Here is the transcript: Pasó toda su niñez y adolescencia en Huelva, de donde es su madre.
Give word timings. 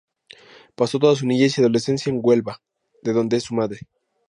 Pasó 0.73 0.97
toda 0.97 1.15
su 1.15 1.27
niñez 1.27 1.55
y 1.55 1.61
adolescencia 1.61 2.09
en 2.09 2.21
Huelva, 2.23 2.59
de 3.03 3.13
donde 3.13 3.37
es 3.37 3.43
su 3.43 3.53
madre. 3.53 3.81